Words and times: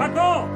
Paco! 0.00 0.48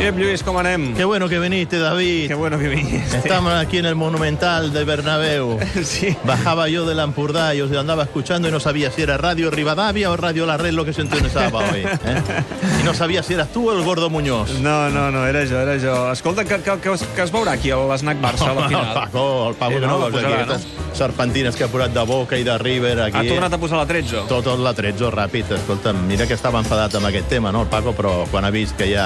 Ep, 0.00 0.16
Lluís, 0.16 0.42
com 0.42 0.56
anem? 0.56 0.94
Qué 0.96 1.04
bueno 1.04 1.28
que 1.28 1.38
viniste, 1.38 1.78
David. 1.78 2.28
Qué 2.28 2.34
bueno 2.34 2.58
que 2.58 2.68
viniste. 2.68 3.18
Estamos 3.18 3.52
aquí 3.52 3.78
en 3.78 3.84
el 3.84 3.94
Monumental 3.94 4.72
de 4.72 4.84
Bernabéu. 4.84 5.58
Sí. 5.84 6.16
Bajaba 6.24 6.68
yo 6.68 6.86
del 6.86 7.00
Ampurdá 7.00 7.54
y 7.54 7.60
os 7.60 7.70
andaba 7.76 8.04
escuchando 8.04 8.48
y 8.48 8.50
no 8.52 8.60
sabía 8.60 8.90
si 8.90 9.02
era 9.02 9.16
Radio 9.16 9.50
Rivadavia 9.50 10.10
o 10.10 10.16
Radio 10.16 10.46
La 10.46 10.56
Red 10.56 10.72
lo 10.72 10.84
que 10.84 10.92
se 10.92 11.02
entonaba 11.02 11.58
hoy. 11.70 11.80
¿eh? 11.80 12.22
Y 12.80 12.84
no 12.84 12.94
sabía 12.94 13.22
si 13.22 13.34
eras 13.34 13.52
tú 13.52 13.70
o 13.70 13.76
el 13.76 13.82
Gordo 13.84 14.08
Muñoz. 14.10 14.58
No, 14.60 14.88
no, 14.90 15.10
no, 15.10 15.26
era 15.26 15.40
jo, 15.46 15.58
era 15.58 15.78
jo. 15.80 16.12
Escolta, 16.12 16.44
que, 16.44 16.60
que, 16.60 16.78
que, 16.78 16.92
es, 16.92 17.02
que 17.02 17.22
es 17.22 17.32
veurà 17.32 17.52
aquí 17.52 17.70
a 17.70 17.76
l'Snac 17.76 18.20
Barça 18.20 18.50
a 18.50 18.54
la 18.54 18.62
el 18.64 18.68
final. 18.68 18.94
Paco, 18.94 19.48
el 19.50 19.54
Paco 19.56 19.72
Sí, 19.72 19.80
que 19.80 19.86
no, 19.86 19.98
no, 19.98 20.08
la 20.08 20.16
posarà, 20.16 20.34
aquí, 20.34 20.42
aquestes 20.42 20.98
serpentines 20.98 21.56
que 21.56 21.64
ha 21.64 21.68
posat 21.68 21.94
de 21.94 22.04
Boca 22.06 22.38
i 22.38 22.44
de 22.44 22.58
River 22.58 23.00
aquí. 23.08 23.18
Ha 23.20 23.34
tornat 23.34 23.52
a 23.52 23.58
posar 23.58 23.78
la 23.82 23.86
13. 23.86 24.26
Tot, 24.28 24.44
tot 24.44 24.60
la 24.60 24.74
13 24.74 25.10
ràpid. 25.14 25.56
Escolta'm, 25.60 26.04
mira 26.08 26.26
que 26.26 26.38
estava 26.38 26.62
enfadat 26.62 26.96
amb 27.00 27.10
aquest 27.10 27.28
tema, 27.32 27.52
no, 27.52 27.66
el 27.66 27.72
Paco, 27.72 27.94
però 27.96 28.22
quan 28.30 28.44
ha 28.46 28.54
vist 28.54 28.76
que 28.78 28.90
hi 28.90 28.96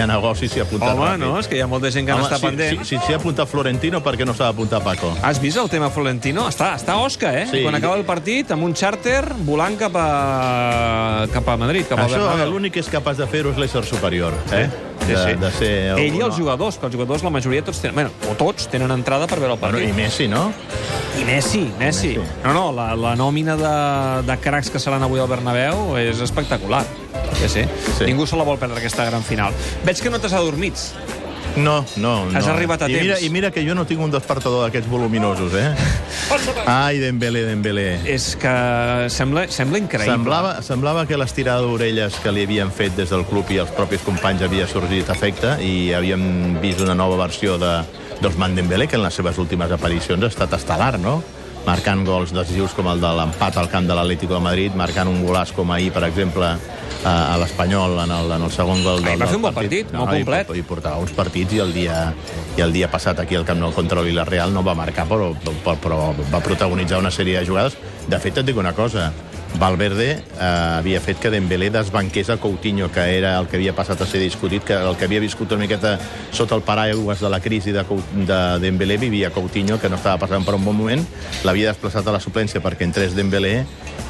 ha 0.00 0.06
negoci 0.06 0.48
s'hi 0.48 0.60
ha 0.60 0.66
apuntat 0.66 0.94
Home, 0.94 1.06
ràpid. 1.10 1.18
no, 1.24 1.38
és 1.40 1.48
que 1.48 1.56
hi 1.56 1.60
ha 1.60 1.66
molta 1.66 1.90
gent 1.90 2.06
que 2.06 2.12
Home, 2.14 2.22
n'està 2.22 2.38
si, 2.38 2.46
pendent. 2.46 2.84
Si, 2.84 2.94
si 2.94 3.00
s'hi 3.06 3.12
ha 3.12 3.18
apuntat 3.20 3.48
Florentino, 3.50 4.00
per 4.00 4.14
què 4.16 4.26
no 4.28 4.34
s'ha 4.34 4.50
d'apuntar 4.50 4.82
Paco? 4.84 5.12
Has 5.22 5.40
vist 5.42 5.58
el 5.58 5.68
tema 5.72 5.90
Florentino? 5.90 6.46
Està, 6.48 6.74
està 6.78 6.96
osca, 7.02 7.32
eh? 7.40 7.46
Sí. 7.50 7.62
Quan 7.66 7.74
acaba 7.78 7.96
el 7.98 8.04
partit, 8.08 8.50
amb 8.54 8.64
un 8.64 8.74
xàrter 8.78 9.34
volant 9.46 9.76
cap 9.80 9.96
a, 9.96 11.26
cap 11.32 11.48
a 11.48 11.56
Madrid, 11.60 11.86
cap 11.88 11.98
a 11.98 12.06
Això, 12.08 12.46
l'únic 12.48 12.74
que 12.76 12.80
és 12.80 12.88
capaç 12.92 13.20
de 13.20 13.26
fer-ho 13.26 13.52
és 13.52 13.60
l'ésser 13.60 13.84
superior. 13.88 14.34
Eh? 14.52 14.68
Sí, 15.02 15.12
de, 15.12 15.18
sí. 15.18 15.34
de 15.40 15.50
ser... 15.50 15.72
Ell 15.98 16.14
i 16.14 16.22
els 16.22 16.36
jugadors, 16.38 16.76
que 16.78 16.86
els 16.86 16.94
jugadors, 16.94 17.24
la 17.26 17.30
majoria, 17.34 17.64
tots 17.66 17.80
tenen, 17.82 17.96
bueno, 17.96 18.12
o 18.30 18.36
tots 18.38 18.68
tenen 18.70 18.92
entrada 18.94 19.26
per 19.26 19.40
veure 19.40 19.56
el 19.56 19.58
Bueno, 19.58 19.78
partit. 19.78 19.90
I 19.90 19.96
Messi, 19.96 20.28
no? 20.30 20.44
I 21.18 21.24
Messi, 21.26 21.64
Messi. 21.78 22.14
Messi. 22.16 22.42
No, 22.44 22.52
no, 22.54 22.64
la, 22.76 22.92
la 22.94 23.16
nòmina 23.18 23.56
de, 23.58 23.72
de 24.28 24.36
cracs 24.42 24.70
que 24.70 24.78
seran 24.82 25.02
avui 25.02 25.20
al 25.20 25.28
Bernabéu 25.30 25.96
és 26.00 26.22
espectacular. 26.22 26.84
Sí, 27.42 27.48
sí. 27.48 27.66
Sí. 27.98 28.06
Ningú 28.06 28.26
se 28.26 28.38
la 28.38 28.46
vol 28.46 28.58
perdre, 28.58 28.78
aquesta 28.78 29.04
gran 29.08 29.24
final. 29.26 29.54
Veig 29.86 30.00
que 30.02 30.10
no 30.10 30.22
t'has 30.22 30.36
adormit. 30.38 30.78
No, 31.56 31.84
no, 31.96 32.24
no. 32.30 32.38
Has 32.38 32.46
arribat 32.48 32.80
a 32.82 32.88
I 32.88 32.94
mira, 32.94 33.14
temps. 33.14 33.26
I 33.26 33.30
mira 33.30 33.50
que 33.52 33.64
jo 33.66 33.74
no 33.76 33.84
tinc 33.84 34.00
un 34.00 34.12
despertador 34.12 34.64
d'aquests 34.64 34.88
voluminosos, 34.88 35.52
eh? 35.58 35.74
Ai, 36.66 36.98
Dembélé, 37.02 37.42
Dembélé. 37.44 37.86
És 38.08 38.32
que 38.40 38.52
sembla, 39.12 39.44
sembla 39.52 39.82
increïble. 39.82 40.14
Semblava, 40.14 40.54
semblava 40.64 41.04
que 41.08 41.18
l'estirada 41.20 41.66
d'orelles 41.66 42.16
que 42.24 42.32
li 42.32 42.46
havien 42.46 42.72
fet 42.72 42.96
des 42.96 43.12
del 43.12 43.26
club 43.28 43.50
i 43.52 43.60
els 43.60 43.72
propis 43.76 44.00
companys 44.06 44.46
havia 44.46 44.68
sorgit 44.70 45.12
efecte 45.12 45.58
i 45.60 45.92
havíem 45.92 46.56
vist 46.62 46.80
una 46.80 46.96
nova 46.96 47.20
versió 47.26 47.58
de 47.60 47.82
d'Osman 48.22 48.54
Dembélé, 48.54 48.86
que 48.86 48.96
en 48.96 49.02
les 49.02 49.14
seves 49.18 49.38
últimes 49.42 49.72
aparicions 49.74 50.22
ha 50.22 50.30
estat 50.30 50.52
estel·lar, 50.54 50.94
no? 51.02 51.18
Marcant 51.66 52.04
gols 52.06 52.30
decisius 52.34 52.72
com 52.74 52.86
el 52.90 53.02
de 53.02 53.10
l'empat 53.18 53.58
al 53.58 53.68
camp 53.70 53.88
de 53.88 53.96
l'Atlético 53.98 54.38
de 54.38 54.44
Madrid, 54.46 54.76
marcant 54.78 55.10
un 55.10 55.20
golàs 55.26 55.50
com 55.54 55.70
ahir, 55.74 55.90
per 55.94 56.04
exemple, 56.06 56.52
a, 57.04 57.34
a 57.34 57.38
l'Espanyol 57.42 57.98
en, 58.04 58.14
el, 58.14 58.30
en 58.38 58.46
el 58.46 58.54
segon 58.54 58.82
gol 58.84 59.02
del, 59.02 59.12
Ahir 59.12 59.22
va 59.22 59.30
fer 59.30 59.40
un 59.40 59.46
bon 59.48 59.56
partit, 59.56 59.92
molt 59.96 60.14
complet. 60.14 60.54
I, 60.54 60.62
i 60.62 60.66
portava 60.66 61.02
uns 61.02 61.14
partits 61.16 61.58
i 61.58 61.62
el 61.64 61.74
dia, 61.74 62.04
i 62.56 62.64
el 62.64 62.74
dia 62.74 62.90
passat 62.92 63.20
aquí 63.22 63.38
al 63.38 63.46
Camp 63.48 63.60
Nou 63.62 63.74
contra 63.76 64.00
el 64.02 64.10
Villarreal 64.10 64.54
no 64.54 64.64
va 64.66 64.76
marcar, 64.78 65.08
però, 65.10 65.32
però, 65.42 65.76
però 65.82 66.00
va 66.32 66.42
protagonitzar 66.44 67.02
una 67.02 67.12
sèrie 67.14 67.38
de 67.40 67.46
jugades. 67.48 67.78
De 68.08 68.18
fet, 68.22 68.40
et 68.40 68.48
dic 68.48 68.58
una 68.58 68.74
cosa, 68.74 69.10
Valverde 69.58 70.10
eh, 70.12 70.44
havia 70.78 71.00
fet 71.00 71.20
que 71.20 71.30
Dembélé 71.30 71.68
desbanqués 71.70 72.30
a 72.30 72.38
Coutinho, 72.40 72.90
que 72.92 73.04
era 73.18 73.34
el 73.38 73.48
que 73.48 73.58
havia 73.58 73.74
passat 73.76 74.00
a 74.00 74.08
ser 74.08 74.22
discutit, 74.22 74.64
que 74.64 74.74
el 74.74 74.96
que 74.96 75.06
havia 75.06 75.20
viscut 75.22 75.52
una 75.52 75.66
miqueta 75.66 75.98
sota 76.32 76.56
el 76.56 76.64
paraigües 76.66 77.20
de 77.20 77.30
la 77.30 77.40
crisi 77.40 77.72
de, 77.74 77.84
de 77.84 78.40
Dembélé 78.62 78.96
vivia 78.96 79.30
Coutinho, 79.30 79.78
que 79.78 79.90
no 79.92 80.00
estava 80.00 80.18
passant 80.24 80.46
per 80.46 80.56
un 80.56 80.64
bon 80.64 80.76
moment, 80.76 81.04
l'havia 81.44 81.72
desplaçat 81.72 82.08
a 82.08 82.16
la 82.16 82.22
suplència 82.24 82.64
perquè 82.64 82.88
entrés 82.88 83.16
Dembélé, 83.18 83.62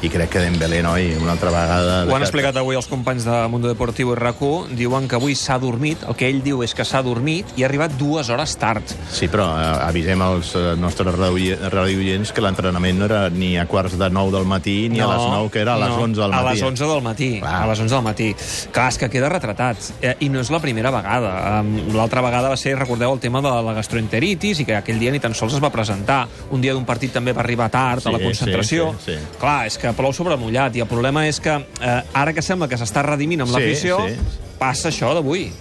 i 0.03 0.09
crec 0.11 0.29
que 0.33 0.39
Dembélé, 0.43 0.81
noi, 0.83 1.13
una 1.15 1.31
altra 1.31 1.47
vegada... 1.53 1.93
Ho 2.09 2.15
han 2.17 2.25
explicat 2.25 2.57
avui 2.59 2.75
els 2.75 2.89
companys 2.91 3.23
de 3.23 3.37
Mundo 3.47 3.69
Deportivo 3.71 4.11
i 4.11 4.17
rac 4.19 4.41
Diuen 4.75 5.05
que 5.07 5.15
avui 5.15 5.35
s'ha 5.39 5.55
dormit, 5.61 6.01
el 6.09 6.15
que 6.19 6.27
ell 6.27 6.41
diu 6.43 6.59
és 6.65 6.73
que 6.75 6.83
s'ha 6.83 6.99
dormit 7.05 7.47
i 7.55 7.63
ha 7.63 7.67
arribat 7.69 7.93
dues 7.99 8.27
hores 8.33 8.57
tard. 8.59 8.83
Sí, 9.13 9.29
però 9.31 9.45
eh, 9.55 9.67
avisem 9.87 10.19
els 10.25 10.49
eh, 10.59 10.63
nostres 10.75 11.13
radioie- 11.15 11.55
radioients 11.71 12.33
que 12.35 12.41
l'entrenament 12.43 12.99
no 12.99 13.05
era 13.07 13.29
ni 13.29 13.53
a 13.57 13.63
quarts 13.69 13.95
de 13.97 14.09
9 14.09 14.33
del 14.35 14.45
matí 14.49 14.89
ni 14.91 14.99
a 14.99 15.07
les 15.07 15.21
9, 15.23 15.49
que 15.53 15.61
era 15.63 15.75
a 15.75 15.79
les 15.85 15.95
11 15.95 16.19
del 16.19 16.31
matí. 16.33 16.41
A 16.41 16.51
les 16.51 16.61
11 16.67 16.89
del 16.91 17.01
matí. 17.07 17.29
Clar. 17.39 17.53
A 17.63 17.67
les 17.71 17.79
11 17.85 17.95
del 17.95 18.03
matí. 18.09 18.29
Clar, 18.73 18.89
és 18.91 18.97
que 18.99 19.09
queda 19.13 19.29
retratat. 19.31 19.87
Eh, 20.01 20.15
I 20.25 20.29
no 20.33 20.41
és 20.43 20.51
la 20.51 20.59
primera 20.59 20.91
vegada. 20.91 21.61
Um, 21.61 21.71
L'altra 21.95 22.25
vegada 22.25 22.49
va 22.51 22.57
ser, 22.59 22.75
recordeu, 22.79 23.13
el 23.15 23.21
tema 23.23 23.39
de 23.45 23.53
la 23.69 23.77
gastroenteritis 23.79 24.59
i 24.59 24.67
que 24.67 24.75
aquell 24.81 24.99
dia 24.99 25.13
ni 25.15 25.21
tan 25.23 25.37
sols 25.37 25.55
es 25.55 25.63
va 25.63 25.71
presentar. 25.71 26.25
Un 26.51 26.59
dia 26.59 26.73
d'un 26.75 26.83
partit 26.89 27.13
també 27.15 27.31
va 27.31 27.45
arribar 27.45 27.69
tard 27.71 28.03
Sí, 28.03 28.09
a 28.09 28.17
la 28.17 28.19
concentració. 28.19 28.91
sí, 28.99 29.13
sí. 29.13 29.17
Clar, 29.39 29.67
és 29.69 29.77
que 29.77 29.92
plou 29.97 30.13
sobre 30.13 30.37
mullat 30.37 30.75
i 30.75 30.81
el 30.83 30.87
problema 30.89 31.25
és 31.27 31.39
que 31.43 31.53
eh, 31.81 32.01
ara 32.13 32.33
que 32.33 32.41
sembla 32.41 32.67
que 32.67 32.77
s'està 32.77 33.03
redimint 33.05 33.41
amb 33.45 33.51
Sí, 33.53 33.57
l'afició, 33.59 33.99
sí. 34.07 34.17
passa 34.59 34.89
això 34.89 35.13
d'avui. 35.17 35.51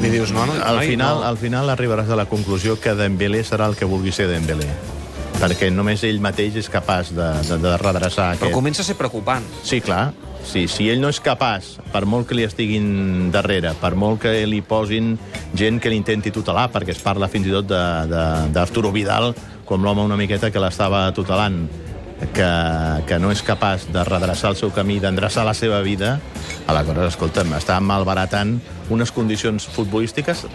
Li 0.00 0.10
dius, 0.12 0.30
no, 0.30 0.44
no, 0.46 0.54
Al 0.62 0.76
noi, 0.78 0.92
final, 0.92 1.16
no. 1.20 1.26
al 1.26 1.36
final 1.40 1.70
arribaràs 1.72 2.08
a 2.10 2.16
la 2.16 2.26
conclusió 2.30 2.76
que 2.80 2.94
Dembélé 2.94 3.42
serà 3.44 3.66
el 3.66 3.74
que 3.76 3.84
vulgui 3.88 4.12
ser 4.14 4.28
Dembélé 4.30 4.68
perquè 5.38 5.68
només 5.70 6.02
ell 6.02 6.16
mateix 6.18 6.56
és 6.58 6.66
capaç 6.70 7.12
de, 7.14 7.26
de, 7.46 7.58
de 7.62 7.76
redreçar 7.78 8.32
Però 8.34 8.48
aquest... 8.48 8.54
comença 8.56 8.82
a 8.82 8.86
ser 8.88 8.96
preocupant. 8.98 9.44
Sí, 9.62 9.78
clar. 9.80 10.08
Sí, 10.48 10.64
si 10.66 10.88
ell 10.90 10.98
no 10.98 11.10
és 11.12 11.20
capaç, 11.22 11.76
per 11.92 12.00
molt 12.10 12.26
que 12.26 12.34
li 12.34 12.42
estiguin 12.46 13.28
darrere, 13.30 13.70
per 13.78 13.92
molt 13.94 14.18
que 14.24 14.32
li 14.50 14.58
posin 14.66 15.12
gent 15.54 15.78
que 15.78 15.92
l'intenti 15.92 16.32
tutelar, 16.34 16.64
perquè 16.74 16.90
es 16.90 17.02
parla 17.04 17.28
fins 17.30 17.46
i 17.46 17.54
tot 17.54 17.68
de- 17.70 18.06
de- 18.10 18.48
d'Arturo 18.54 18.90
Vidal 18.90 19.30
com 19.68 19.84
l'home 19.84 20.02
una 20.02 20.16
miqueta 20.16 20.50
que 20.50 20.58
l'estava 20.58 21.04
tutelant, 21.14 21.68
que, 22.34 23.04
que 23.06 23.18
no 23.18 23.30
és 23.30 23.42
capaç 23.46 23.86
de 23.92 24.02
redreçar 24.04 24.50
el 24.50 24.56
seu 24.56 24.70
camí, 24.74 24.98
d'endreçar 25.00 25.44
la 25.46 25.54
seva 25.54 25.80
vida, 25.82 26.18
aleshores, 26.66 27.12
escolta'm, 27.14 27.52
està 27.58 27.78
malbaratant 27.80 28.58
unes 28.90 29.12
condicions 29.12 29.66
futbolístiques 29.70 30.46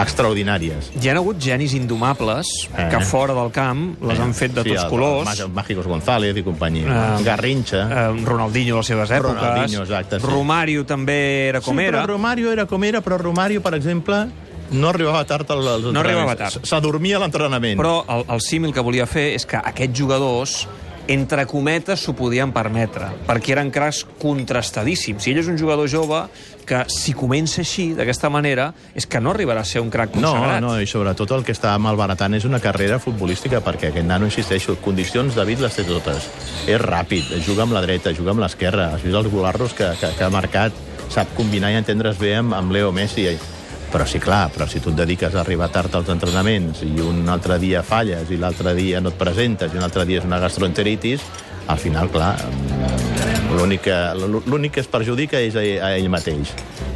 extraordinàries. 0.00 0.88
Hi 1.02 1.10
ha 1.10 1.16
hagut 1.18 1.36
genis 1.42 1.74
indomables 1.76 2.46
Eh. 2.76 2.88
que 2.90 3.00
fora 3.04 3.34
del 3.34 3.50
camp 3.52 4.00
les 4.02 4.18
han 4.18 4.32
fet 4.34 4.54
de 4.54 4.62
Sí, 4.62 4.70
tots 4.70 4.84
el- 4.84 4.88
colors. 4.90 5.40
el 5.40 5.48
Mágicos 5.50 5.86
González 5.86 6.36
i 6.36 6.42
companyia. 6.42 7.18
Eh, 7.18 7.22
Garrincha. 7.24 7.82
Eh, 8.10 8.24
Ronaldinho 8.24 8.76
a 8.76 8.78
les 8.78 8.86
seves 8.86 9.10
èpoques. 9.10 9.40
Ronaldinho, 9.40 9.82
exacte, 9.82 10.18
sí. 10.20 10.26
Romario 10.26 10.86
també 10.86 11.48
era 11.48 11.60
com 11.60 11.76
sí, 11.76 11.84
era. 11.84 12.02
però 12.02 12.06
Romario 12.06 12.52
era 12.52 12.66
com 12.66 12.82
era, 12.84 13.00
però 13.02 13.18
Romario, 13.18 13.60
per 13.62 13.74
exemple, 13.74 14.28
no 14.70 14.88
arribava 14.88 15.24
tard 15.26 15.50
als 15.50 15.66
als 15.66 15.82
No 15.92 16.00
arribava 16.00 16.30
entrenaments. 16.32 16.54
tard. 16.54 16.64
S'adormia 16.66 17.16
a 17.16 17.20
l'entrenament. 17.20 17.78
Però 17.78 18.04
el, 18.08 18.24
el 18.34 18.40
símil 18.40 18.72
que 18.72 18.80
volia 18.80 19.06
fer 19.06 19.34
és 19.34 19.44
que 19.44 19.56
aquests 19.58 19.98
jugadors 19.98 20.68
entre 21.08 21.46
cometes 21.50 22.00
s'ho 22.04 22.12
podien 22.14 22.52
permetre, 22.54 23.08
perquè 23.26 23.56
eren 23.56 23.70
cracs 23.74 24.04
contrastadíssims. 24.22 25.22
Si 25.24 25.32
ell 25.32 25.40
és 25.42 25.48
un 25.50 25.58
jugador 25.58 25.88
jove, 25.90 26.22
que 26.66 26.84
si 26.92 27.12
comença 27.12 27.60
així, 27.64 27.88
d'aquesta 27.98 28.30
manera, 28.30 28.68
és 28.94 29.06
que 29.10 29.20
no 29.20 29.32
arribarà 29.32 29.64
a 29.64 29.68
ser 29.68 29.80
un 29.82 29.90
crac 29.90 30.14
No, 30.14 30.30
consagrat. 30.30 30.60
no, 30.62 30.76
i 30.80 30.86
sobretot 30.86 31.30
el 31.34 31.42
que 31.44 31.52
està 31.56 31.74
malbaratant 31.82 32.34
és 32.38 32.44
una 32.46 32.60
carrera 32.62 33.00
futbolística, 33.02 33.60
perquè 33.60 33.90
aquest 33.90 34.06
nano, 34.06 34.26
insisteixo, 34.30 34.76
condicions 34.80 35.34
David 35.34 35.60
les 35.66 35.74
té 35.74 35.84
totes. 35.84 36.28
És 36.66 36.78
ràpid, 36.80 37.34
juga 37.46 37.64
amb 37.66 37.72
la 37.74 37.82
dreta, 37.82 38.12
juga 38.14 38.30
amb 38.30 38.40
l'esquerra, 38.44 38.92
has 38.94 39.02
vist 39.02 39.16
els 39.16 39.28
golarros 39.32 39.74
que, 39.74 39.90
que, 40.00 40.12
que 40.18 40.24
ha 40.24 40.30
marcat, 40.30 40.72
sap 41.12 41.34
combinar 41.36 41.72
i 41.72 41.80
entendre's 41.82 42.18
bé 42.18 42.36
amb, 42.36 42.54
amb 42.54 42.70
Leo 42.72 42.92
Messi. 42.92 43.26
Però 43.92 44.06
sí, 44.08 44.18
clar, 44.18 44.46
però 44.48 44.64
si 44.64 44.80
tu 44.80 44.88
et 44.88 44.96
dediques 44.96 45.34
a 45.36 45.42
arribar 45.42 45.68
tard 45.68 45.92
als 45.98 46.08
entrenaments 46.08 46.80
i 46.86 46.94
un 47.04 47.26
altre 47.28 47.58
dia 47.60 47.82
falles 47.84 48.30
i 48.32 48.38
l'altre 48.40 48.72
dia 48.78 49.02
no 49.04 49.12
et 49.12 49.18
presentes 49.20 49.74
i 49.74 49.76
un 49.76 49.84
altre 49.84 50.06
dia 50.08 50.22
és 50.22 50.24
una 50.24 50.38
gastroenteritis, 50.40 51.20
al 51.68 51.78
final, 51.78 52.08
clar, 52.10 52.32
mm, 52.40 53.52
l'únic 53.58 53.84
que, 53.84 53.98
que 54.72 54.80
es 54.80 54.88
perjudica 54.88 55.42
és 55.44 55.58
a, 55.60 55.66
a 55.84 55.92
ell 55.98 56.08
mateix. 56.08 56.54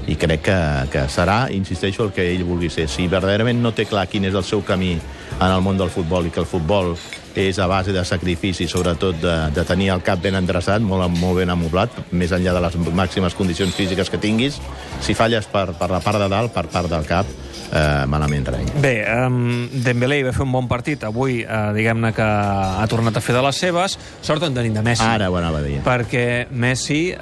I 0.09 0.17
crec 0.17 0.43
que, 0.49 0.59
que 0.95 1.05
serà, 1.13 1.51
insisteixo, 1.53 2.07
el 2.07 2.15
que 2.17 2.25
ell 2.33 2.47
vulgui 2.49 2.71
ser. 2.73 2.89
Si 2.89 3.09
verdaderament 3.11 3.61
no 3.61 3.75
té 3.77 3.85
clar 3.91 4.07
quin 4.09 4.25
és 4.25 4.35
el 4.39 4.47
seu 4.47 4.65
camí 4.65 4.95
en 4.97 5.49
el 5.51 5.61
món 5.61 5.77
del 5.77 5.93
futbol 5.93 6.27
i 6.27 6.33
que 6.33 6.41
el 6.41 6.49
futbol 6.49 6.95
és 7.37 7.59
a 7.61 7.67
base 7.69 7.93
de 7.93 8.03
sacrifici, 8.09 8.67
sobretot 8.69 9.19
de, 9.21 9.35
de 9.55 9.65
tenir 9.69 9.91
el 9.93 10.03
cap 10.03 10.23
ben 10.25 10.39
endreçat, 10.39 10.81
molt, 10.81 11.13
molt 11.21 11.37
ben 11.43 11.53
amoblat, 11.53 11.93
més 12.11 12.33
enllà 12.33 12.57
de 12.57 12.63
les 12.65 12.79
màximes 12.97 13.37
condicions 13.37 13.77
físiques 13.77 14.11
que 14.11 14.21
tinguis, 14.21 14.57
si 15.05 15.15
falles 15.15 15.47
per, 15.53 15.69
per 15.77 15.91
la 15.93 16.01
part 16.01 16.23
de 16.23 16.31
dalt, 16.33 16.55
per 16.57 16.65
part 16.73 16.89
del 16.91 17.05
cap, 17.07 17.29
eh, 17.73 18.05
malament 18.07 18.47
res. 18.49 18.73
Bé, 18.83 18.95
um, 19.27 19.69
Dembélé 19.85 20.23
va 20.27 20.33
fer 20.37 20.45
un 20.47 20.53
bon 20.53 20.69
partit. 20.69 21.03
Avui, 21.05 21.41
uh, 21.45 21.73
diguem-ne 21.77 22.13
que 22.17 22.27
ha 22.27 22.87
tornat 22.91 23.17
a 23.17 23.23
fer 23.25 23.35
de 23.37 23.43
les 23.47 23.57
seves. 23.57 23.99
Sort 24.23 24.43
en 24.47 24.55
tenim 24.55 24.75
de 24.75 24.83
Messi. 24.87 25.05
Ara 25.07 25.31
ho 25.31 25.37
anava 25.39 25.59
a 25.59 25.63
dir. 25.67 25.81
perquè 25.87 26.47
Messi 26.51 27.15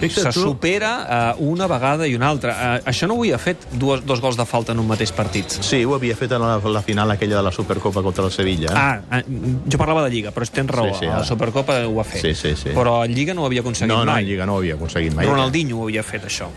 Fixa't 0.00 0.30
se 0.30 0.32
tu. 0.36 0.42
supera 0.48 0.92
uh, 1.36 1.42
una 1.48 1.66
vegada 1.70 2.06
i 2.06 2.14
una 2.14 2.28
altra. 2.28 2.54
Uh, 2.56 2.88
això 2.90 3.08
no 3.08 3.14
ho 3.16 3.24
havia 3.24 3.38
fet 3.38 3.66
dues, 3.72 4.04
dos 4.06 4.20
gols 4.20 4.36
de 4.36 4.46
falta 4.46 4.72
en 4.72 4.80
un 4.80 4.86
mateix 4.88 5.12
partit. 5.12 5.58
Sí, 5.60 5.84
ho 5.84 5.94
havia 5.94 6.16
fet 6.16 6.32
en 6.32 6.42
la, 6.42 6.56
la 6.58 6.82
final 6.82 7.10
aquella 7.10 7.36
de 7.36 7.42
la 7.42 7.52
Supercopa 7.52 8.02
contra 8.02 8.24
el 8.24 8.32
Sevilla. 8.32 8.68
Ah, 8.74 9.00
eh, 9.18 9.24
jo 9.70 9.78
parlava 9.78 10.04
de 10.04 10.10
Lliga, 10.14 10.32
però 10.32 10.46
tens 10.48 10.70
raó. 10.70 10.92
Sí, 10.94 11.04
sí, 11.04 11.06
a 11.06 11.18
la 11.20 11.24
Supercopa 11.24 11.78
ho 11.86 12.00
ha 12.00 12.04
fet. 12.04 12.22
Sí, 12.22 12.34
sí, 12.34 12.54
sí. 12.56 12.70
Però 12.74 13.00
a 13.02 13.06
Lliga 13.06 13.34
no 13.34 13.42
ho 13.42 13.46
havia 13.46 13.60
aconseguit 13.64 13.92
no, 13.92 14.04
no, 14.04 14.12
mai. 14.12 14.22
en 14.24 14.28
Lliga 14.30 14.46
no 14.46 14.54
ho 14.54 14.58
havia 14.58 14.74
aconseguit 14.74 15.14
mai. 15.14 15.26
Ronaldinho 15.26 15.78
ho 15.80 15.88
havia 15.88 16.02
fet, 16.06 16.24
això. 16.26 16.48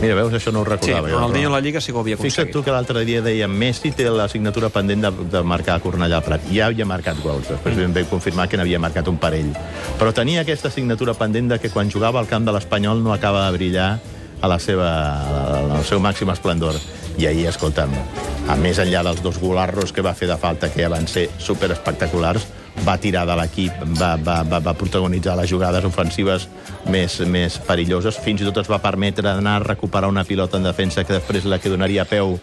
Mira, 0.00 0.14
veus, 0.14 0.32
això 0.32 0.52
no 0.54 0.60
ho 0.60 0.64
Sí, 0.64 0.70
recordava. 0.70 1.08
jo, 1.08 1.16
Ronaldinho 1.16 1.48
a 1.48 1.52
la 1.52 1.60
Lliga 1.60 1.80
sí 1.80 1.90
que 1.90 1.98
ho 1.98 2.00
havia 2.02 2.16
Fixa't 2.16 2.44
aconseguit. 2.46 2.52
tu 2.52 2.62
que 2.62 2.70
l'altre 2.70 3.04
dia 3.04 3.20
deia 3.20 3.48
Messi 3.48 3.90
té 3.90 4.08
la 4.10 4.28
signatura 4.28 4.68
pendent 4.70 5.02
de, 5.02 5.10
de 5.32 5.42
marcar 5.42 5.74
a 5.76 5.80
Cornellà 5.80 6.20
Prat. 6.22 6.40
Ja 6.52 6.66
havia 6.66 6.86
marcat 6.86 7.18
gols, 7.22 7.48
després 7.48 7.74
mm. 7.76 7.94
vam 7.96 8.04
confirmar 8.12 8.48
que 8.48 8.56
n'havia 8.56 8.78
marcat 8.78 9.08
un 9.08 9.18
parell. 9.18 9.50
Però 9.98 10.12
tenia 10.14 10.42
aquesta 10.42 10.70
signatura 10.70 11.14
pendent 11.14 11.50
de 11.50 11.58
que 11.58 11.70
quan 11.70 11.90
jugava 11.90 12.20
al 12.20 12.28
camp 12.30 12.46
de 12.46 12.52
l'Espanyol 12.54 13.02
no 13.02 13.12
acaba 13.12 13.50
de 13.50 13.56
brillar 13.58 13.98
a 14.40 14.46
la 14.46 14.60
seva, 14.62 14.88
al 15.74 15.84
seu 15.84 15.98
màxim 15.98 16.30
esplendor. 16.30 16.78
I 17.18 17.26
ahir, 17.26 17.48
escolta'm, 17.50 17.90
a 18.48 18.54
més 18.54 18.78
enllà 18.78 19.02
dels 19.02 19.20
dos 19.24 19.40
golarros 19.42 19.90
que 19.92 20.02
va 20.06 20.14
fer 20.14 20.28
de 20.28 20.36
falta, 20.38 20.70
que 20.70 20.84
ja 20.84 20.88
van 20.88 21.08
ser 21.10 21.28
super 21.42 21.72
espectaculars, 21.74 22.46
va 22.86 22.98
tirar 23.00 23.24
de 23.26 23.34
l'equip, 23.36 23.72
va, 23.98 24.16
va, 24.16 24.42
va, 24.46 24.58
va 24.60 24.74
protagonitzar 24.78 25.36
les 25.38 25.50
jugades 25.50 25.84
ofensives 25.84 26.48
més, 26.90 27.18
més 27.26 27.58
perilloses, 27.58 28.18
fins 28.22 28.40
i 28.42 28.46
tot 28.48 28.60
es 28.62 28.70
va 28.70 28.78
permetre 28.82 29.28
anar 29.30 29.56
a 29.58 29.64
recuperar 29.64 30.08
una 30.08 30.24
pilota 30.24 30.56
en 30.58 30.64
defensa 30.68 31.04
que 31.04 31.16
després 31.18 31.44
la 31.44 31.58
que 31.58 31.68
donaria 31.72 32.04
peu 32.08 32.38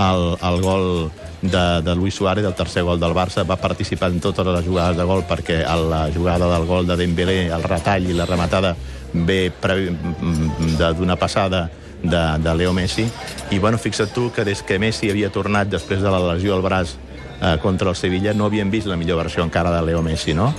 al, 0.00 0.36
al 0.40 0.60
gol 0.62 1.10
de, 1.42 1.64
de 1.84 1.94
Luis 1.96 2.14
Suárez, 2.14 2.44
el 2.46 2.54
tercer 2.54 2.82
gol 2.86 3.00
del 3.00 3.12
Barça, 3.16 3.44
va 3.48 3.56
participar 3.60 4.10
en 4.12 4.20
totes 4.20 4.46
les 4.46 4.64
jugades 4.64 4.96
de 4.96 5.04
gol 5.04 5.24
perquè 5.28 5.62
a 5.66 5.76
la 5.76 6.06
jugada 6.14 6.48
del 6.54 6.66
gol 6.68 6.86
de 6.86 6.96
Dembélé, 6.96 7.46
el 7.52 7.62
retall 7.64 8.08
i 8.08 8.16
la 8.16 8.26
rematada 8.28 8.74
ve 9.12 9.50
de- 10.78 10.94
d'una 10.96 11.16
passada 11.16 11.70
de, 12.02 12.22
de 12.38 12.54
Leo 12.54 12.72
Messi. 12.72 13.04
I, 13.50 13.58
bueno, 13.58 13.78
fixa't 13.78 14.12
tu 14.14 14.30
que 14.32 14.44
des 14.44 14.62
que 14.62 14.78
Messi 14.78 15.10
havia 15.10 15.30
tornat 15.32 15.68
després 15.68 16.00
de 16.00 16.10
la 16.10 16.20
lesió 16.32 16.54
al 16.54 16.62
braç 16.64 16.94
eh, 17.40 17.58
contra 17.60 17.90
el 17.90 17.96
Sevilla 17.96 18.34
no 18.34 18.46
havien 18.46 18.70
vist 18.70 18.86
la 18.86 18.96
millor 18.96 19.18
versió 19.24 19.44
encara 19.44 19.70
de 19.70 19.82
Leo 19.86 20.02
Messi, 20.02 20.34
no? 20.34 20.52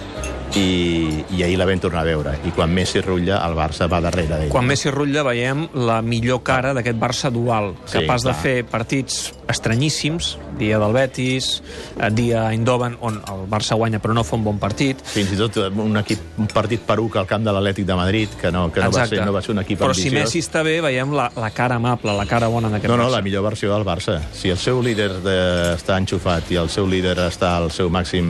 I, 0.55 1.23
i 1.31 1.43
ahir 1.45 1.57
la 1.57 1.65
vam 1.65 1.79
tornar 1.79 2.01
a 2.01 2.07
veure. 2.09 2.33
I 2.45 2.51
quan 2.51 2.73
Messi 2.75 2.99
rutlla, 3.01 3.37
el 3.47 3.53
Barça 3.55 3.87
va 3.91 4.01
darrere 4.03 4.35
d'ell. 4.41 4.49
Quan 4.51 4.65
Messi 4.67 4.91
rutlla 4.91 5.23
veiem 5.23 5.67
la 5.87 6.01
millor 6.03 6.41
cara 6.43 6.73
d'aquest 6.75 6.97
Barça 6.99 7.31
dual, 7.31 7.73
Sí, 7.85 7.99
capaç 7.99 8.25
de 8.25 8.31
clar. 8.33 8.41
fer 8.41 8.55
partits 8.67 9.33
estranyíssims, 9.51 10.37
dia 10.59 10.77
del 10.79 10.93
Betis, 10.93 11.61
eh, 11.99 12.09
dia 12.11 12.47
a 12.47 12.51
Eindhoven, 12.51 12.97
on 13.01 13.21
el 13.31 13.45
Barça 13.49 13.75
guanya 13.75 13.99
però 13.99 14.13
no 14.13 14.23
fa 14.23 14.35
un 14.35 14.43
bon 14.43 14.59
partit, 14.59 14.99
Fins 15.03 15.31
i 15.33 15.37
tot 15.39 15.57
eh, 15.57 15.69
un, 15.69 15.95
equip, 15.97 16.19
un 16.37 16.47
partit 16.51 16.81
peruc 16.87 17.15
al 17.17 17.27
camp 17.27 17.43
de 17.47 17.51
l'Atlètic 17.55 17.85
de 17.87 17.95
Madrid, 17.95 18.29
que 18.39 18.51
no, 18.51 18.67
que 18.71 18.81
no, 18.83 18.91
va, 18.91 19.05
ser, 19.07 19.23
no 19.25 19.31
va 19.33 19.41
ser 19.41 19.51
un 19.55 19.59
equip 19.63 19.79
Però 19.79 19.93
si 19.95 20.07
ambiciós. 20.09 20.27
Messi 20.27 20.39
està 20.43 20.63
bé, 20.67 20.79
veiem 20.83 21.11
la, 21.15 21.29
la 21.35 21.49
cara 21.55 21.75
amable, 21.79 22.11
la 22.17 22.25
cara 22.27 22.47
bona 22.51 22.69
d'aquest 22.69 22.91
No, 22.91 22.97
no, 22.97 23.07
Barça. 23.07 23.15
la 23.17 23.21
millor 23.21 23.43
versió 23.47 23.71
del 23.73 23.85
Barça. 23.87 24.19
Si 24.33 24.49
el 24.51 24.57
seu 24.59 24.81
líder 24.83 25.09
de, 25.23 25.37
està 25.77 25.97
enxufat 25.97 26.51
i 26.51 26.59
el 26.59 26.69
seu 26.69 26.87
líder 26.87 27.17
està 27.27 27.55
al 27.57 27.71
seu 27.71 27.89
màxim 27.89 28.27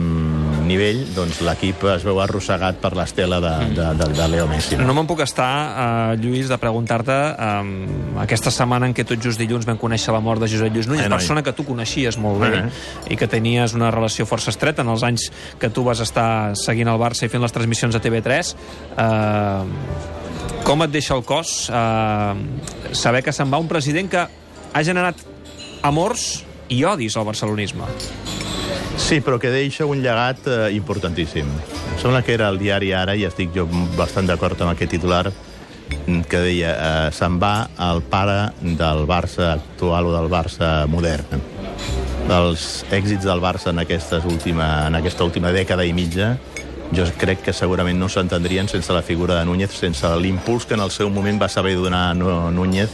nivell, 0.66 1.02
doncs 1.14 1.40
l'equip 1.44 1.82
es 1.92 2.04
veu 2.06 2.18
arrossegat 2.22 2.78
per 2.82 2.92
l'estela 2.98 3.38
de, 3.42 3.52
de, 3.76 3.86
de, 3.98 4.08
de 4.16 4.28
Leo 4.32 4.46
Messi. 4.50 4.76
No 4.80 4.94
me'n 4.96 5.06
puc 5.08 5.20
estar, 5.24 5.48
uh, 6.12 6.20
Lluís, 6.20 6.48
de 6.50 6.58
preguntar-te 6.62 7.16
um, 7.36 7.72
aquesta 8.22 8.50
setmana 8.54 8.86
en 8.90 8.94
què 8.96 9.04
tot 9.08 9.20
just 9.22 9.40
dilluns 9.40 9.66
vam 9.68 9.78
conèixer 9.80 10.14
la 10.14 10.20
mort 10.24 10.40
de 10.42 10.48
Josep 10.50 10.72
Lluís 10.74 10.88
Núñez, 10.90 11.06
Eh, 11.06 11.10
persona 11.12 11.42
que 11.42 11.52
tu 11.52 11.64
coneixies 11.64 12.18
molt 12.18 12.40
bé 12.42 12.52
Eh. 12.58 13.14
i 13.14 13.16
que 13.16 13.26
tenies 13.28 13.74
una 13.74 13.90
relació 13.90 14.26
força 14.26 14.50
estreta 14.50 14.82
en 14.82 14.88
els 14.88 15.02
anys 15.02 15.30
que 15.58 15.70
tu 15.70 15.84
vas 15.84 16.00
estar 16.00 16.56
seguint 16.56 16.88
el 16.88 16.98
Barça 17.00 17.24
i 17.26 17.28
fent 17.28 17.42
les 17.42 17.52
transmissions 17.52 17.94
a 17.94 18.00
TV3. 18.00 18.54
Uh, 18.96 19.66
com 20.64 20.82
et 20.84 20.90
deixa 20.94 21.14
el 21.14 21.24
cos 21.26 21.68
uh, 21.70 22.36
saber 22.92 23.22
que 23.22 23.32
se'n 23.32 23.50
va 23.50 23.58
un 23.58 23.68
president 23.68 24.08
que 24.10 24.22
ha 24.72 24.82
generat 24.86 25.16
amors 25.82 26.44
i 26.70 26.84
odis 26.84 27.16
al 27.18 27.26
barcelonisme? 27.26 27.84
Sí, 28.96 29.20
però 29.20 29.38
que 29.40 29.50
deixa 29.50 29.86
un 29.88 30.02
llegat 30.02 30.46
eh, 30.46 30.72
importantíssim. 30.76 31.48
Em 31.48 31.98
sembla 32.00 32.22
que 32.22 32.34
era 32.34 32.48
el 32.52 32.58
diari 32.60 32.92
Ara, 32.96 33.16
i 33.16 33.24
estic 33.28 33.52
jo 33.54 33.66
bastant 33.96 34.28
d'acord 34.28 34.60
amb 34.60 34.74
aquest 34.74 34.92
titular, 34.96 35.26
mm, 36.06 36.20
que 36.28 36.42
deia 36.44 36.72
eh, 36.72 37.08
se'n 37.12 37.38
va 37.40 37.68
el 37.90 38.02
pare 38.02 38.52
del 38.60 39.06
Barça 39.08 39.52
actual 39.54 40.10
o 40.10 40.14
del 40.16 40.30
Barça 40.32 40.86
modern. 40.86 41.40
Dels 42.28 42.84
èxits 42.90 43.24
del 43.24 43.40
Barça 43.42 43.72
en, 43.72 43.80
aquestes 43.82 44.24
última, 44.24 44.86
en 44.86 45.00
aquesta 45.00 45.24
última 45.24 45.52
dècada 45.52 45.84
i 45.84 45.92
mitja, 45.96 46.36
jo 46.92 47.06
crec 47.18 47.40
que 47.46 47.56
segurament 47.56 47.98
no 47.98 48.08
s'entendrien 48.12 48.68
sense 48.68 48.92
la 48.92 49.02
figura 49.02 49.38
de 49.38 49.46
Núñez, 49.48 49.72
sense 49.72 50.08
l'impuls 50.20 50.66
que 50.68 50.74
en 50.76 50.84
el 50.84 50.92
seu 50.92 51.08
moment 51.10 51.40
va 51.40 51.48
saber 51.48 51.74
donar 51.76 52.14
Núñez 52.14 52.92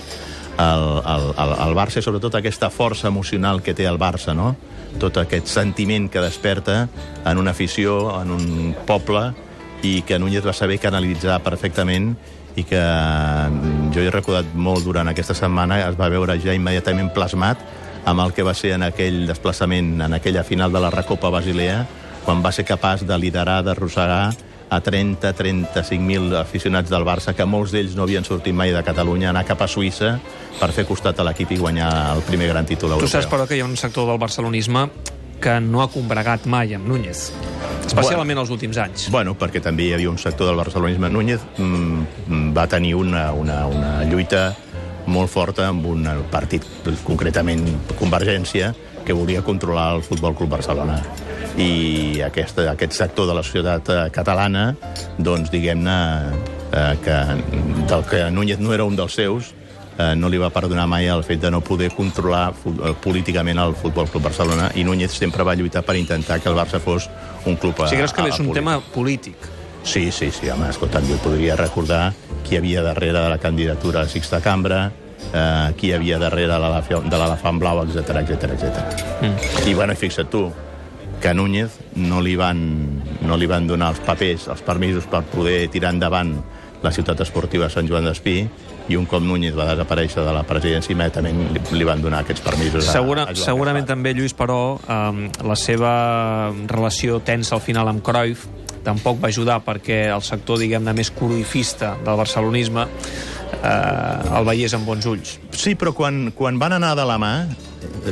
al, 0.58 1.02
al, 1.04 1.32
al, 1.36 1.52
al 1.62 1.74
Barça 1.78 2.02
i 2.02 2.04
sobretot 2.04 2.34
aquesta 2.34 2.68
força 2.74 3.08
emocional 3.08 3.62
que 3.62 3.74
té 3.78 3.86
el 3.88 3.98
Barça, 3.98 4.34
no? 4.34 4.54
Tot 4.98 5.16
aquest 5.22 5.48
sentiment 5.48 6.08
que 6.10 6.20
desperta 6.20 6.88
en 7.24 7.38
una 7.38 7.54
afició, 7.54 8.18
en 8.20 8.34
un 8.34 8.74
poble, 8.88 9.30
i 9.86 10.02
que 10.02 10.18
Núñez 10.18 10.42
va 10.42 10.52
saber 10.52 10.80
canalitzar 10.82 11.38
perfectament 11.46 12.16
i 12.58 12.64
que 12.66 12.80
mm, 12.82 13.92
jo 13.94 14.02
he 14.02 14.10
recordat 14.10 14.50
molt 14.54 14.82
durant 14.82 15.06
aquesta 15.06 15.36
setmana, 15.38 15.84
es 15.86 15.98
va 15.98 16.10
veure 16.10 16.34
ja 16.42 16.56
immediatament 16.56 17.12
plasmat 17.14 17.62
amb 18.08 18.24
el 18.24 18.34
que 18.34 18.42
va 18.42 18.56
ser 18.56 18.72
en 18.74 18.82
aquell 18.86 19.26
desplaçament, 19.28 20.00
en 20.02 20.16
aquella 20.16 20.42
final 20.42 20.72
de 20.72 20.82
la 20.82 20.90
Recopa 20.90 21.30
Basilea, 21.30 21.84
quan 22.24 22.42
va 22.42 22.52
ser 22.52 22.64
capaç 22.66 23.04
de 23.06 23.18
liderar, 23.20 23.60
d'arrossegar 23.62 24.32
a 24.70 24.82
30-35.000 24.82 26.34
aficionats 26.40 26.90
del 26.90 27.04
Barça, 27.04 27.34
que 27.34 27.46
molts 27.48 27.72
d'ells 27.72 27.96
no 27.96 28.04
havien 28.04 28.24
sortit 28.24 28.54
mai 28.54 28.72
de 28.74 28.82
Catalunya, 28.84 29.30
anar 29.30 29.46
cap 29.48 29.62
a 29.64 29.68
Suïssa 29.68 30.18
per 30.58 30.70
fer 30.76 30.84
costat 30.88 31.20
a 31.20 31.24
l'equip 31.28 31.54
i 31.56 31.60
guanyar 31.60 31.90
el 32.16 32.22
primer 32.26 32.50
gran 32.50 32.66
títol 32.66 32.90
Tu 32.90 32.98
europeu. 32.98 33.08
saps, 33.08 33.30
però, 33.30 33.46
que 33.48 33.56
hi 33.56 33.62
ha 33.64 33.68
un 33.68 33.76
sector 33.76 34.06
del 34.08 34.18
barcelonisme 34.18 34.88
que 35.40 35.60
no 35.60 35.82
ha 35.82 35.88
combregat 35.88 36.46
mai 36.50 36.74
amb 36.74 36.88
Núñez, 36.90 37.28
especialment 37.86 38.38
els 38.42 38.50
últims 38.50 38.76
anys. 38.82 39.08
Bueno, 39.14 39.36
perquè 39.38 39.62
també 39.62 39.86
hi 39.86 39.92
havia 39.94 40.10
un 40.10 40.18
sector 40.18 40.50
del 40.50 40.58
barcelonisme. 40.58 41.08
Núñez 41.08 41.40
mm, 41.56 42.52
va 42.56 42.66
tenir 42.66 42.96
una, 42.98 43.32
una, 43.32 43.66
una 43.66 44.04
lluita 44.04 44.50
molt 45.06 45.30
forta 45.30 45.68
amb 45.70 45.86
un 45.86 46.04
partit, 46.30 46.66
concretament 47.06 47.64
Convergència, 47.98 48.74
que 49.06 49.16
volia 49.16 49.40
controlar 49.42 49.94
el 49.96 50.02
Futbol 50.02 50.34
Club 50.36 50.50
Barcelona. 50.58 51.00
I 51.58 52.20
aquest, 52.22 52.58
aquest 52.70 52.92
sector 52.94 53.26
de 53.26 53.34
la 53.34 53.42
societat 53.42 53.88
eh, 53.90 54.00
catalana, 54.14 54.70
doncs, 55.18 55.50
diguem-ne, 55.50 55.96
eh, 56.72 56.96
que 57.02 57.16
del 57.90 58.04
que 58.06 58.30
Núñez 58.30 58.60
no 58.62 58.72
era 58.74 58.84
un 58.84 58.94
dels 58.96 59.14
seus, 59.18 59.52
eh, 59.98 60.14
no 60.14 60.28
li 60.30 60.38
va 60.38 60.50
perdonar 60.54 60.86
mai 60.86 61.08
el 61.10 61.24
fet 61.26 61.40
de 61.42 61.50
no 61.50 61.60
poder 61.60 61.90
controlar 61.96 62.52
eh, 62.54 62.92
políticament 63.02 63.58
el 63.58 63.74
Futbol 63.74 64.06
Club 64.08 64.22
Barcelona 64.28 64.70
i 64.78 64.84
Núñez 64.86 65.10
sempre 65.18 65.42
va 65.42 65.56
lluitar 65.58 65.82
per 65.82 65.96
intentar 65.98 66.38
que 66.40 66.48
el 66.48 66.54
Barça 66.54 66.78
fos 66.78 67.08
un 67.46 67.56
club 67.56 67.82
a, 67.82 67.88
Si 67.90 67.96
creus 67.98 68.12
que 68.14 68.28
és 68.28 68.38
un 68.38 68.52
tema 68.54 68.78
polític. 68.94 69.36
Sí, 69.82 70.12
sí, 70.12 70.30
sí, 70.30 70.48
home, 70.50 70.68
escolta'm, 70.70 71.06
jo 71.10 71.16
podria 71.24 71.56
recordar 71.56 72.12
qui 72.46 72.54
hi 72.54 72.58
havia 72.58 72.82
darrere 72.82 73.18
de 73.18 73.28
la 73.34 73.38
candidatura 73.38 74.00
a 74.00 74.06
la 74.06 74.08
Sixta 74.08 74.40
Cambra, 74.44 74.92
eh, 75.32 75.74
qui 75.78 75.88
hi 75.90 75.92
havia 75.96 76.18
darrere 76.18 76.52
de 76.54 76.58
la- 76.58 76.80
de 76.82 77.18
l'elefant 77.18 77.58
blau, 77.58 77.82
etc 77.82 78.10
etc 78.22 78.52
etc. 78.54 78.78
Mm. 79.22 79.68
I, 79.70 79.74
bueno, 79.74 79.94
fixa't 79.96 80.28
tu, 80.30 80.50
que 81.18 81.28
a 81.28 81.34
Núñez 81.34 81.74
no 81.96 82.22
li, 82.22 82.36
van, 82.38 82.60
no 83.26 83.36
li 83.36 83.48
van 83.50 83.66
donar 83.66 83.92
els 83.94 84.00
papers, 84.06 84.48
els 84.48 84.62
permisos 84.66 85.06
per 85.10 85.24
poder 85.28 85.66
tirar 85.72 85.92
endavant 85.94 86.36
la 86.82 86.92
ciutat 86.94 87.20
esportiva 87.24 87.66
de 87.66 87.74
Sant 87.74 87.88
Joan 87.90 88.06
d'Espí, 88.06 88.42
i 88.88 88.96
un 88.96 89.04
cop 89.08 89.22
Núñez 89.22 89.56
va 89.56 89.66
desaparèixer 89.72 90.22
de 90.24 90.32
la 90.32 90.44
presidència, 90.48 90.94
immediatament 90.94 91.50
li, 91.52 91.62
li 91.76 91.86
van 91.86 92.00
donar 92.02 92.22
aquests 92.24 92.44
permisos 92.44 92.86
a, 92.86 92.94
Segura, 92.94 93.26
a 93.26 93.34
Joan 93.34 93.44
segurament 93.50 93.84
Cruyff. 93.84 93.92
també, 93.92 94.14
Lluís, 94.16 94.34
però, 94.36 94.78
eh, 94.80 95.28
la 95.44 95.58
seva 95.60 95.92
relació 96.70 97.20
tensa 97.20 97.58
al 97.58 97.64
final 97.64 97.90
amb 97.90 98.04
Cruyff 98.04 98.46
tampoc 98.86 99.18
va 99.20 99.28
ajudar 99.28 99.58
perquè 99.66 100.06
el 100.14 100.22
sector, 100.24 100.60
diguem-ne, 100.62 100.94
més 100.96 101.10
cruifista 101.12 101.96
del 102.04 102.16
barcelonisme 102.16 102.86
eh, 102.86 104.38
el 104.38 104.48
veiés 104.48 104.74
amb 104.78 104.88
bons 104.88 105.08
ulls. 105.10 105.36
Sí, 105.52 105.74
però 105.76 105.92
quan, 105.96 106.30
quan 106.36 106.60
van 106.62 106.78
anar 106.78 106.94
de 106.96 107.04
la 107.08 107.18
mà, 107.20 107.32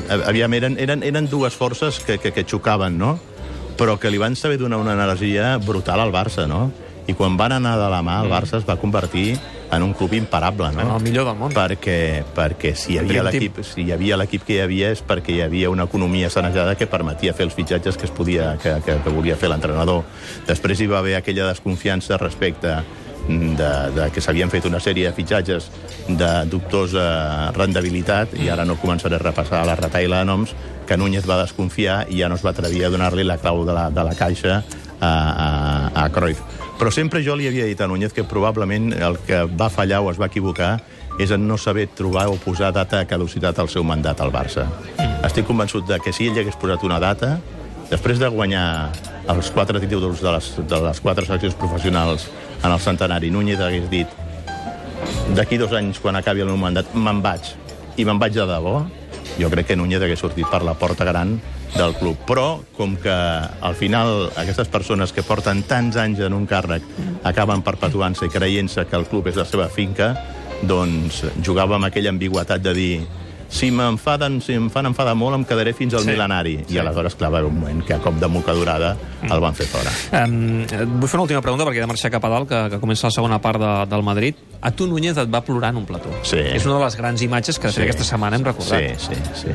aviam, 0.08 0.54
eren, 0.54 0.78
eren, 0.82 1.02
eren 1.06 1.28
dues 1.30 1.54
forces 1.54 2.00
que, 2.00 2.18
que, 2.18 2.32
que 2.32 2.44
xocaven, 2.44 2.98
no? 2.98 3.16
Però 3.76 3.98
que 4.00 4.10
li 4.10 4.18
van 4.18 4.36
saber 4.36 4.58
donar 4.58 4.78
una 4.80 4.94
energia 4.96 5.56
brutal 5.58 6.00
al 6.00 6.14
Barça, 6.14 6.46
no? 6.48 6.70
I 7.06 7.14
quan 7.14 7.36
van 7.38 7.52
anar 7.54 7.76
de 7.78 7.90
la 7.92 8.00
mà, 8.02 8.22
el 8.24 8.32
Barça 8.32 8.58
es 8.58 8.66
va 8.66 8.78
convertir 8.80 9.36
en 9.72 9.82
un 9.82 9.92
club 9.94 10.14
imparable, 10.14 10.70
no? 10.72 10.80
En 10.80 10.90
el 10.94 11.02
millor 11.02 11.26
del 11.26 11.36
món. 11.38 11.54
Perquè, 11.54 12.24
perquè 12.34 12.72
si 12.78 12.94
hi 12.94 13.00
havia 13.02 13.24
l'equip 13.26 13.60
si 13.66 13.86
hi 13.86 13.92
havia 13.94 14.18
l'equip 14.18 14.46
que 14.46 14.56
hi 14.56 14.60
havia 14.64 14.92
és 14.94 15.02
perquè 15.06 15.34
hi 15.34 15.40
havia 15.44 15.70
una 15.70 15.86
economia 15.90 16.30
sanejada 16.30 16.76
que 16.78 16.88
permetia 16.90 17.34
fer 17.34 17.48
els 17.48 17.56
fitxatges 17.56 17.98
que 17.98 18.06
es 18.08 18.14
podia 18.14 18.54
que, 18.62 18.76
que, 18.86 18.98
que 19.02 19.14
volia 19.14 19.36
fer 19.36 19.50
l'entrenador. 19.50 20.04
Després 20.46 20.80
hi 20.80 20.90
va 20.90 21.00
haver 21.02 21.16
aquella 21.18 21.48
desconfiança 21.50 22.18
respecte 22.22 22.78
de, 23.28 23.70
de 23.96 24.08
que 24.14 24.22
s'havien 24.22 24.50
fet 24.52 24.66
una 24.68 24.80
sèrie 24.82 25.08
de 25.08 25.14
fitxatges 25.16 25.70
de 26.08 26.30
dubtosa 26.50 27.52
rendibilitat 27.56 28.36
i 28.38 28.50
ara 28.52 28.64
no 28.64 28.78
començaré 28.80 29.18
a 29.18 29.22
repassar 29.22 29.64
la 29.66 29.76
retaila 29.78 30.22
de 30.22 30.30
noms 30.30 30.54
que 30.86 30.96
Núñez 30.96 31.26
va 31.26 31.40
desconfiar 31.42 32.04
i 32.08 32.20
ja 32.22 32.28
no 32.30 32.38
es 32.38 32.44
va 32.46 32.52
atrevir 32.54 32.84
a 32.86 32.90
donar-li 32.94 33.24
la 33.26 33.38
clau 33.42 33.64
de 33.66 33.74
la, 33.74 33.88
de 33.90 34.04
la 34.06 34.14
caixa 34.14 34.60
a, 35.00 35.10
a, 35.10 36.04
a 36.04 36.08
Cruyff. 36.14 36.42
Però 36.78 36.92
sempre 36.92 37.22
jo 37.24 37.34
li 37.36 37.48
havia 37.48 37.66
dit 37.66 37.80
a 37.80 37.88
Núñez 37.90 38.14
que 38.14 38.24
probablement 38.24 38.92
el 38.92 39.18
que 39.26 39.42
va 39.48 39.70
fallar 39.72 40.04
o 40.04 40.12
es 40.12 40.20
va 40.20 40.30
equivocar 40.30 40.76
és 41.18 41.32
en 41.32 41.46
no 41.48 41.56
saber 41.58 41.88
trobar 41.96 42.28
o 42.28 42.36
posar 42.36 42.72
data 42.76 43.00
de 43.00 43.08
caducitat 43.08 43.58
al 43.58 43.70
seu 43.72 43.84
mandat 43.84 44.20
al 44.20 44.30
Barça. 44.30 44.66
Estic 45.24 45.48
convençut 45.48 45.86
de 45.88 45.98
que 46.04 46.12
si 46.12 46.28
ell 46.28 46.38
hagués 46.38 46.58
posat 46.60 46.84
una 46.84 47.00
data, 47.00 47.38
després 47.90 48.20
de 48.20 48.28
guanyar 48.28 48.92
els 49.32 49.50
quatre 49.50 49.80
títols 49.80 50.20
de 50.22 50.34
les, 50.34 50.50
de 50.68 50.80
les 50.84 51.00
quatre 51.00 51.26
seccions 51.26 51.56
professionals 51.58 52.28
en 52.62 52.70
el 52.70 52.80
centenari, 52.80 53.30
Núñez 53.30 53.60
hagués 53.60 53.90
dit 53.90 54.08
d'aquí 55.36 55.58
dos 55.58 55.72
anys, 55.76 56.00
quan 56.00 56.16
acabi 56.16 56.42
el 56.42 56.50
meu 56.50 56.60
mandat, 56.60 56.94
me'n 56.94 57.20
vaig, 57.22 57.52
i 57.96 58.04
me'n 58.04 58.18
vaig 58.18 58.34
de 58.36 58.46
debò, 58.48 58.78
jo 59.36 59.50
crec 59.52 59.68
que 59.70 59.76
Núñez 59.76 60.02
hagués 60.02 60.22
sortit 60.22 60.48
per 60.50 60.62
la 60.64 60.74
porta 60.74 61.04
gran 61.04 61.36
del 61.76 61.94
club. 61.98 62.16
Però, 62.28 62.62
com 62.76 62.96
que 62.96 63.12
al 63.12 63.76
final 63.76 64.30
aquestes 64.36 64.70
persones 64.72 65.12
que 65.12 65.24
porten 65.26 65.62
tants 65.68 65.98
anys 66.00 66.22
en 66.24 66.36
un 66.36 66.46
càrrec 66.48 66.84
acaben 67.26 67.62
perpetuant-se 67.66 68.28
i 68.28 68.32
creient-se 68.32 68.86
que 68.88 68.96
el 68.96 69.06
club 69.10 69.28
és 69.28 69.36
la 69.36 69.44
seva 69.48 69.68
finca, 69.68 70.14
doncs 70.62 71.24
jugava 71.44 71.76
amb 71.76 71.90
aquella 71.90 72.14
ambigüetat 72.14 72.62
de 72.64 72.72
dir 72.76 72.92
si 73.48 73.70
m'enfaden, 73.70 74.40
si 74.42 74.54
em 74.58 74.68
fan 74.70 74.86
enfadar 74.90 75.14
molt, 75.16 75.36
em 75.38 75.44
quedaré 75.44 75.72
fins 75.72 75.94
al 75.94 76.00
Sí. 76.00 76.06
sí. 76.06 76.12
mil·lenari. 76.12 76.56
I 76.68 76.78
aleshores, 76.78 77.14
clar, 77.14 77.32
va 77.32 77.38
haver 77.38 77.50
un 77.50 77.60
moment 77.60 77.84
que 77.86 77.94
a 77.94 77.98
cop 77.98 78.14
de 78.20 78.28
mocadurada 78.28 78.96
el 79.22 79.40
van 79.40 79.54
fer 79.54 79.66
fora. 79.66 79.90
Um, 80.24 80.64
vull 80.98 81.08
fer 81.08 81.16
una 81.18 81.22
última 81.26 81.42
pregunta 81.42 81.64
perquè 81.64 81.78
he 81.78 81.84
de 81.86 81.90
marxar 81.90 82.10
cap 82.10 82.24
a 82.24 82.28
dalt, 82.32 82.48
que, 82.48 82.60
que 82.74 82.80
comença 82.82 83.06
la 83.06 83.14
segona 83.14 83.40
part 83.40 83.60
de, 83.60 83.72
del 83.90 84.02
Madrid. 84.02 84.34
A 84.60 84.70
tu 84.72 84.86
Núñez 84.86 85.16
et 85.18 85.28
va 85.32 85.42
plorar 85.44 85.70
en 85.70 85.76
un 85.82 85.86
plató. 85.86 86.10
Sí. 86.22 86.38
És 86.38 86.64
una 86.66 86.78
de 86.78 86.84
les 86.84 86.96
grans 86.96 87.22
imatges 87.22 87.58
que 87.58 87.70
sí. 87.72 87.82
aquesta 87.82 88.04
setmana 88.04 88.36
hem 88.36 88.44
recordat. 88.44 88.98
Sí, 88.98 89.14
sí, 89.14 89.46
sí. 89.46 89.54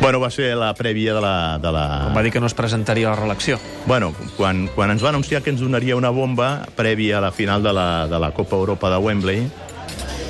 Bueno, 0.00 0.20
va 0.20 0.30
ser 0.30 0.54
la 0.56 0.74
prèvia 0.74 1.14
de 1.14 1.20
la... 1.20 1.58
De 1.58 1.72
la... 1.72 2.12
Va 2.14 2.22
dir 2.22 2.30
que 2.32 2.40
no 2.40 2.46
es 2.46 2.54
presentaria 2.54 3.08
a 3.08 3.14
la 3.14 3.16
reelecció. 3.16 3.58
Bueno, 3.86 4.12
quan, 4.36 4.68
quan 4.74 4.90
ens 4.92 5.02
va 5.02 5.08
anunciar 5.08 5.42
que 5.42 5.50
ens 5.50 5.60
donaria 5.60 5.96
una 5.96 6.10
bomba 6.10 6.66
prèvia 6.76 7.18
a 7.18 7.20
la 7.24 7.32
final 7.32 7.62
de 7.62 7.72
la, 7.72 8.06
de 8.06 8.18
la 8.20 8.30
Copa 8.32 8.56
Europa 8.56 8.90
de 8.90 8.98
Wembley, 8.98 9.48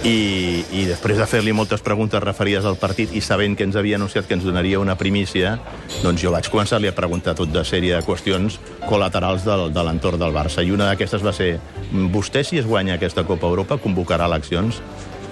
i, 0.06 0.64
i 0.72 0.84
després 0.86 1.18
de 1.18 1.26
fer-li 1.28 1.54
moltes 1.56 1.82
preguntes 1.84 2.22
referides 2.22 2.66
al 2.68 2.78
partit 2.78 3.12
i 3.16 3.22
sabent 3.24 3.56
que 3.58 3.66
ens 3.66 3.76
havia 3.78 3.98
anunciat 3.98 4.28
que 4.28 4.36
ens 4.36 4.46
donaria 4.46 4.80
una 4.80 4.96
primícia, 4.98 5.56
doncs 6.04 6.22
jo 6.22 6.32
vaig 6.34 6.48
començar-li 6.52 6.90
a 6.90 6.94
preguntar 6.96 7.34
tot 7.38 7.50
de 7.52 7.64
sèrie 7.66 7.96
de 7.96 8.04
qüestions 8.06 8.60
col·laterals 8.86 9.46
del, 9.46 9.68
de 9.74 9.86
l'entorn 9.86 10.22
del 10.22 10.34
Barça. 10.36 10.62
I 10.62 10.74
una 10.74 10.90
d'aquestes 10.90 11.24
va 11.26 11.34
ser, 11.36 11.56
vostè 12.14 12.44
si 12.46 12.60
es 12.60 12.68
guanya 12.68 12.96
aquesta 12.96 13.26
Copa 13.26 13.50
Europa 13.50 13.80
convocarà 13.82 14.30
eleccions? 14.30 14.82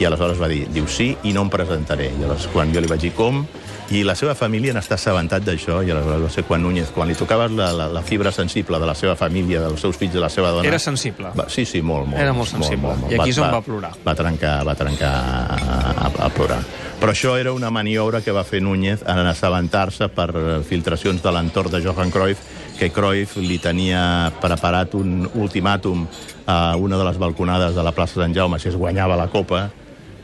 I 0.00 0.08
aleshores 0.08 0.40
va 0.42 0.50
dir, 0.50 0.64
diu 0.74 0.88
sí 0.90 1.12
i 1.22 1.34
no 1.36 1.44
em 1.46 1.52
presentaré. 1.52 2.10
I 2.10 2.24
aleshores 2.24 2.50
quan 2.52 2.74
jo 2.74 2.82
li 2.82 2.90
vaig 2.90 3.04
dir 3.06 3.14
com, 3.14 3.44
i 3.92 4.00
la 4.06 4.14
seva 4.16 4.32
família 4.32 4.72
n'està 4.72 4.96
assabentat 4.96 5.44
d'això, 5.44 5.82
i 5.84 5.90
aleshores 5.92 6.22
va 6.24 6.30
ser 6.32 6.44
quan 6.48 6.62
Núñez, 6.64 6.88
quan 6.94 7.10
li 7.10 7.16
tocava 7.18 7.50
la, 7.52 7.68
la, 7.76 7.88
la 7.92 8.02
fibra 8.02 8.32
sensible 8.32 8.78
de 8.80 8.86
la 8.88 8.94
seva 8.96 9.12
família, 9.16 9.60
dels 9.60 9.84
seus 9.84 9.98
fills, 10.00 10.14
de 10.14 10.22
la 10.22 10.30
seva 10.32 10.54
dona... 10.54 10.68
Era 10.68 10.78
sensible. 10.80 11.34
Va, 11.36 11.44
sí, 11.52 11.66
sí, 11.68 11.82
molt, 11.84 12.08
molt. 12.08 12.20
Era 12.22 12.32
molt 12.32 12.48
sensible. 12.48 12.94
I 13.10 13.18
aquí 13.18 13.34
és 13.34 13.42
on 13.42 13.52
va 13.52 13.60
plorar. 13.64 13.92
Va 14.06 14.16
trencar, 14.16 14.54
va 14.64 14.76
trencar 14.78 15.12
a, 15.12 15.58
a, 16.06 16.10
a 16.26 16.30
plorar. 16.32 16.62
Però 17.02 17.12
això 17.12 17.34
era 17.36 17.52
una 17.52 17.68
maniobra 17.74 18.22
que 18.24 18.32
va 18.32 18.46
fer 18.48 18.62
Núñez 18.64 19.04
en 19.04 19.28
assabentar-se 19.28 20.08
per 20.16 20.30
filtracions 20.64 21.20
de 21.20 21.36
l'entorn 21.36 21.74
de 21.74 21.82
Johan 21.84 22.12
Cruyff, 22.14 22.40
que 22.78 22.88
Cruyff 22.90 23.36
li 23.36 23.60
tenia 23.60 24.32
preparat 24.40 24.96
un 24.96 25.28
ultimàtum 25.28 26.06
a 26.48 26.76
una 26.80 26.96
de 26.96 27.04
les 27.04 27.20
balconades 27.20 27.76
de 27.76 27.84
la 27.84 27.92
plaça 27.92 28.22
Sant 28.22 28.32
Jaume, 28.34 28.58
si 28.58 28.72
es 28.72 28.80
guanyava 28.80 29.20
la 29.20 29.28
Copa, 29.28 29.66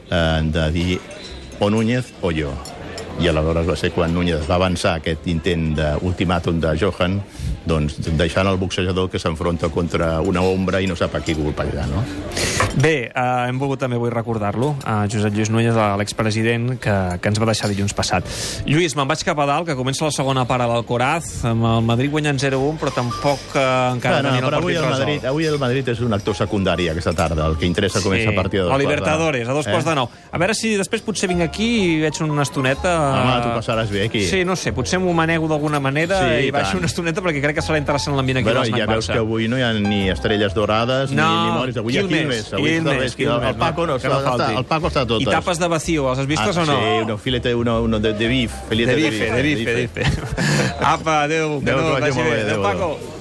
eh, 0.09 0.41
de 0.49 0.69
dir 0.73 1.01
o 1.61 1.69
Núñez 1.69 2.15
o 2.23 2.33
jo. 2.33 2.57
I 3.21 3.29
aleshores 3.29 3.67
va 3.69 3.77
ser 3.77 3.91
quan 3.93 4.15
Núñez 4.15 4.47
va 4.49 4.55
avançar 4.57 4.95
aquest 5.01 5.27
intent 5.29 5.75
d'ultimàtum 5.77 6.61
de 6.63 6.71
Johan, 6.81 7.19
doncs 7.69 7.99
deixant 8.17 8.49
el 8.49 8.57
boxejador 8.57 9.11
que 9.13 9.19
s'enfronta 9.21 9.69
contra 9.69 10.21
una 10.25 10.41
ombra 10.41 10.81
i 10.81 10.87
no 10.89 10.97
sap 10.97 11.15
a 11.15 11.21
qui 11.21 11.35
colpejar, 11.37 11.85
no? 11.91 12.01
Bé, 12.81 13.11
eh, 13.11 13.45
hem 13.49 13.59
volgut 13.61 13.81
també 13.83 13.97
avui 13.99 14.09
recordar-lo, 14.11 14.77
a 14.87 15.03
Josep 15.11 15.35
Lluís 15.35 15.51
Núñez, 15.53 15.75
l'expresident, 15.99 16.79
que, 16.81 16.95
que 17.21 17.29
ens 17.29 17.41
va 17.43 17.49
deixar 17.51 17.69
dilluns 17.69 17.93
passat. 17.97 18.25
Lluís, 18.65 18.95
me'n 18.97 19.09
vaig 19.11 19.25
cap 19.27 19.39
a 19.43 19.47
dalt, 19.51 19.67
que 19.69 19.77
comença 19.77 20.07
la 20.07 20.15
segona 20.15 20.47
part 20.49 20.65
a 20.65 20.69
l'Alcoraz, 20.71 21.43
amb 21.51 21.67
el 21.75 21.85
Madrid 21.91 22.11
guanyant 22.15 22.41
0-1, 22.41 22.79
però 22.81 22.95
tampoc 22.95 23.43
eh, 23.53 23.67
encara 23.97 24.21
Bueno, 24.23 24.31
tenint 24.31 24.45
el 24.45 24.49
però 24.49 24.63
avui 24.63 24.75
partit 24.79 24.87
el. 24.87 24.99
Madrid, 24.99 25.29
avui 25.35 25.49
el 25.51 25.59
Madrid 25.61 25.89
és 25.93 26.01
un 26.07 26.17
actor 26.17 26.39
secundari 26.39 26.89
aquesta 26.89 27.13
tarda. 27.13 27.47
El 27.51 27.59
que 27.61 27.67
interessa 27.69 28.01
comença 28.01 28.31
a 28.33 28.37
partir 28.39 28.61
de 28.63 28.65
dos 28.65 28.71
quarts 28.73 28.81
de- 28.81 28.89
Libertadores, 28.89 29.49
a 29.49 29.53
dos 29.53 29.67
Eh? 29.67 29.71
quarts 29.75 29.87
de 29.91 29.95
nou. 30.01 30.09
A 30.33 30.39
veure 30.39 30.55
si 30.55 30.77
després 30.79 31.03
potser 31.05 31.29
vinc 31.29 31.43
aquí 31.45 31.71
i 31.99 32.01
veig 32.07 32.23
una 32.25 32.43
estoneta... 32.49 32.97
Home, 33.01 33.37
tu 33.43 33.49
passaràs 33.57 33.91
bé 33.91 34.05
aquí. 34.07 34.23
Sí, 34.29 34.45
no 34.45 34.57
sé, 34.57 34.73
potser 34.77 35.01
m'ho 35.01 35.13
manego 35.17 35.49
d'alguna 35.49 35.81
manera 35.81 36.19
Sí, 36.21 36.45
i 36.45 36.49
i 36.49 36.51
baixo 36.55 36.73
tant. 36.73 36.79
una 36.85 36.87
estoneta 36.91 37.23
perquè 37.25 37.41
crec 37.43 37.57
que 37.59 37.65
serà 37.65 37.79
interessant 37.81 38.17
l'ambient 38.17 38.39
aquí 38.41 38.45
Bueno, 38.51 38.61
al 38.61 38.71
ja 38.71 38.77
Snack 38.77 38.91
veus 38.91 39.09
Barça. 39.09 39.13
que 39.13 39.19
avui 39.25 39.49
no 39.49 39.59
hi 39.59 39.63
ha 39.63 39.73
ni 39.75 40.09
estrelles 40.11 40.55
dorades 40.55 41.11
No, 41.11 41.29
ni, 41.29 41.47
ni 41.51 41.59
moris. 41.59 41.77
Avui 41.77 41.95
hi 41.95 41.99
ha 41.99 42.07
Quilmes. 42.07 42.53
Avui 42.53 42.71
Quilmes, 42.71 43.17
Quilmes, 43.17 43.49
el 43.51 43.57
Paco 43.57 43.87
no, 43.87 43.99
que 43.99 44.09
està, 44.09 44.51
el 44.57 44.65
Paco 44.65 44.87
està 44.89 45.07
totes. 45.07 45.27
I 45.27 45.31
tapes 45.31 45.59
de 45.59 45.69
vacío, 45.69 46.09
les 46.11 46.19
has 46.19 46.27
vistes 46.27 46.57
ah, 46.57 46.63
o 46.63 46.67
no? 46.67 46.79
Sí, 46.81 47.13
un 47.13 47.19
filete 47.19 47.55
uno, 47.55 47.83
uno 47.83 47.99
de, 48.01 48.13
de 48.13 48.29
bif. 48.29 48.53
De 48.71 48.77
bife, 48.77 49.31
de 49.33 49.43
bife, 49.43 49.75
de 49.75 49.83
bife. 49.89 50.05
Apa, 50.81 51.23
adéu, 51.25 51.61
que 51.65 51.71
no, 51.73 51.91
vagi 52.01 52.21
bé. 52.23 52.41
adéu, 52.43 52.63
Paco. 52.63 52.99